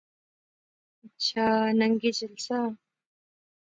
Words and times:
ہنچھا 0.99 1.47
ننگی 1.79 2.11
چلساں 2.17 2.67